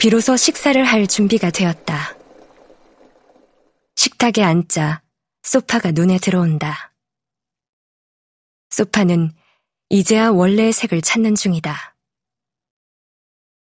비로소 0.00 0.34
식사를 0.34 0.82
할 0.82 1.06
준비가 1.06 1.50
되었다. 1.50 2.16
식탁에 3.96 4.42
앉자 4.42 5.02
소파가 5.42 5.90
눈에 5.90 6.16
들어온다. 6.16 6.94
소파는 8.70 9.30
이제야 9.90 10.30
원래의 10.30 10.72
색을 10.72 11.02
찾는 11.02 11.34
중이다. 11.34 11.98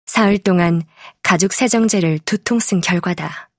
사흘 0.08 0.38
동안 0.40 0.84
가죽 1.24 1.54
세정제를 1.54 2.20
두통 2.26 2.60
쓴 2.60 2.82
결과다. 2.82 3.50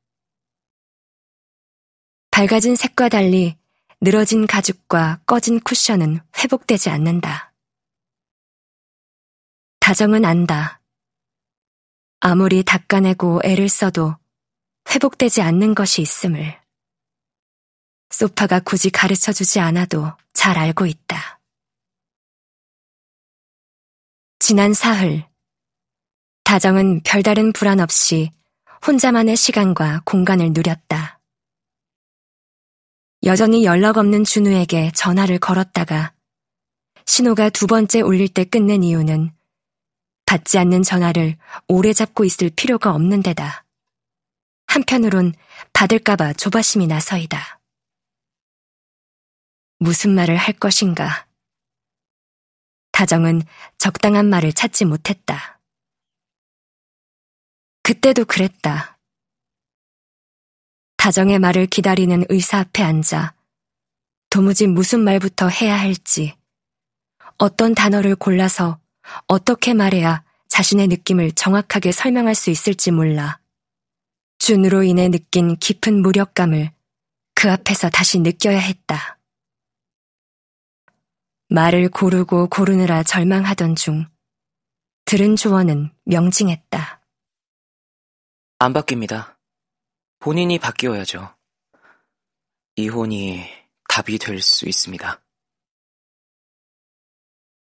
밝아진 2.30 2.76
색과 2.76 3.08
달리 3.08 3.56
늘어진 4.02 4.46
가죽과 4.46 5.22
꺼진 5.24 5.60
쿠션은 5.60 6.20
회복되지 6.36 6.90
않는다. 6.90 7.54
다정은 9.80 10.26
안다. 10.26 10.75
아무리 12.28 12.64
닦아내고 12.64 13.42
애를 13.44 13.68
써도 13.68 14.16
회복되지 14.90 15.42
않는 15.42 15.76
것이 15.76 16.02
있음을. 16.02 16.60
소파가 18.10 18.58
굳이 18.58 18.90
가르쳐 18.90 19.32
주지 19.32 19.60
않아도 19.60 20.10
잘 20.32 20.58
알고 20.58 20.86
있다. 20.86 21.38
지난 24.40 24.74
사흘, 24.74 25.24
다정은 26.42 27.02
별다른 27.04 27.52
불안 27.52 27.78
없이 27.78 28.32
혼자만의 28.84 29.36
시간과 29.36 30.02
공간을 30.04 30.52
누렸다. 30.52 31.20
여전히 33.22 33.64
연락 33.64 33.98
없는 33.98 34.24
준우에게 34.24 34.90
전화를 34.96 35.38
걸었다가 35.38 36.12
신호가 37.04 37.50
두 37.50 37.68
번째 37.68 38.00
울릴 38.00 38.26
때 38.26 38.42
끊는 38.42 38.82
이유는 38.82 39.35
받지 40.26 40.58
않는 40.58 40.82
전화를 40.82 41.36
오래 41.68 41.92
잡고 41.92 42.24
있을 42.24 42.50
필요가 42.50 42.94
없는 42.94 43.22
데다. 43.22 43.64
한편으론 44.66 45.32
받을까봐 45.72 46.34
조바심이 46.34 46.86
나서이다. 46.86 47.60
무슨 49.78 50.14
말을 50.14 50.36
할 50.36 50.54
것인가. 50.54 51.26
다정은 52.92 53.42
적당한 53.78 54.26
말을 54.26 54.52
찾지 54.52 54.84
못했다. 54.84 55.60
그때도 57.82 58.24
그랬다. 58.24 58.98
다정의 60.96 61.38
말을 61.38 61.66
기다리는 61.66 62.24
의사 62.28 62.58
앞에 62.58 62.82
앉아 62.82 63.36
도무지 64.30 64.66
무슨 64.66 65.00
말부터 65.00 65.48
해야 65.48 65.78
할지, 65.78 66.36
어떤 67.38 67.74
단어를 67.74 68.16
골라서 68.16 68.78
어떻게 69.26 69.74
말해야 69.74 70.24
자신의 70.48 70.88
느낌을 70.88 71.32
정확하게 71.32 71.92
설명할 71.92 72.34
수 72.34 72.50
있을지 72.50 72.90
몰라. 72.90 73.40
준으로 74.38 74.82
인해 74.82 75.08
느낀 75.08 75.56
깊은 75.56 76.02
무력감을 76.02 76.70
그 77.34 77.50
앞에서 77.50 77.90
다시 77.90 78.18
느껴야 78.20 78.58
했다. 78.58 79.18
말을 81.48 81.88
고르고 81.90 82.48
고르느라 82.48 83.02
절망하던 83.02 83.76
중 83.76 84.06
들은 85.04 85.36
조언은 85.36 85.92
명징했다. 86.04 87.02
안 88.58 88.72
바뀝니다. 88.72 89.36
본인이 90.18 90.58
바뀌어야죠. 90.58 91.34
이혼이 92.76 93.44
답이 93.88 94.18
될 94.18 94.40
수 94.40 94.66
있습니다. 94.66 95.20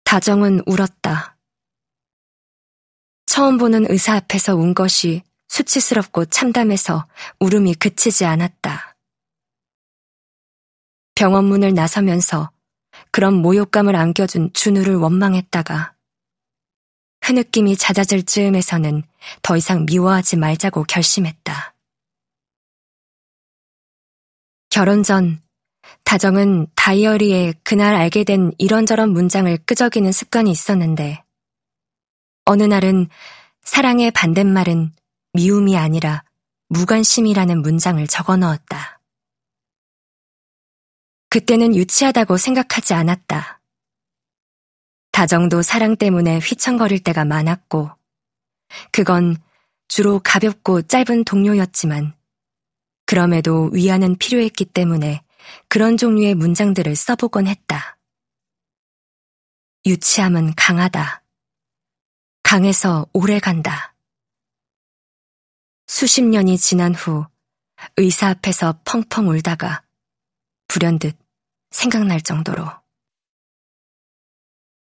다정은 0.08 0.62
울었다. 0.66 1.38
처음 3.26 3.58
보는 3.58 3.92
의사 3.92 4.16
앞에서 4.16 4.56
운 4.56 4.74
것이 4.74 5.22
수치스럽고 5.50 6.24
참담해서 6.28 7.06
울음이 7.42 7.74
그치지 7.74 8.24
않았다. 8.24 8.96
병원 11.14 11.44
문을 11.44 11.74
나서면서 11.74 12.52
그런 13.12 13.34
모욕감을 13.34 13.98
안겨준 13.98 14.54
준우를 14.54 14.96
원망했다가 14.96 15.94
흐느낌이 17.24 17.76
잦아질 17.76 18.24
즈음에서는 18.24 19.04
더 19.42 19.58
이상 19.58 19.86
미워하지 19.86 20.38
말자고 20.38 20.86
결심했다. 20.86 21.76
결혼 24.70 25.04
전 25.04 25.42
다정은 26.04 26.68
다이어리에 26.76 27.54
그날 27.64 27.96
알게 27.96 28.24
된 28.24 28.52
이런저런 28.58 29.12
문장을 29.12 29.56
끄적이는 29.66 30.12
습관이 30.12 30.50
있었는데 30.50 31.24
어느 32.46 32.64
날은 32.64 33.08
사랑의 33.62 34.12
반대말은 34.12 34.94
미움이 35.34 35.78
아니라 35.78 36.24
무관심이라는 36.70 37.62
문장을 37.62 38.06
적어 38.08 38.38
넣었다. 38.38 39.02
그때는 41.30 41.76
유치하다고 41.76 42.38
생각하지 42.38 42.94
않았다. 42.94 43.60
다정도 45.12 45.62
사랑 45.62 45.98
때문에 45.98 46.40
휘청거릴 46.40 47.04
때가 47.04 47.26
많았고, 47.26 47.92
그건 48.92 49.36
주로 49.88 50.20
가볍고 50.24 50.84
짧은 50.84 51.26
동료였지만, 51.26 52.14
그럼에도 53.06 53.70
위안은 53.74 54.18
필요했기 54.18 54.66
때문에 54.66 55.22
그런 55.68 55.98
종류의 55.98 56.36
문장들을 56.36 56.96
써보곤 56.96 57.48
했다. 57.48 57.98
유치함은 59.86 60.54
강하다. 60.56 61.24
강해서 62.44 63.08
오래 63.14 63.40
간다. 63.40 63.96
수십 65.88 66.24
년이 66.24 66.58
지난 66.58 66.94
후 66.94 67.26
의사 67.96 68.30
앞에서 68.30 68.82
펑펑 68.84 69.30
울다가 69.30 69.84
불현듯 70.68 71.18
생각날 71.72 72.22
정도로 72.22 72.66